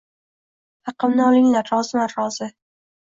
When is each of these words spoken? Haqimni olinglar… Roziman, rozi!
Haqimni 0.89 1.23
olinglar… 1.25 1.71
Roziman, 1.75 2.13
rozi! 2.17 2.49